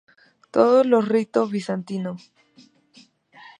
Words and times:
Todos 0.51 0.83
del 0.89 1.05
rito 1.13 1.45
bizantino. 1.47 2.17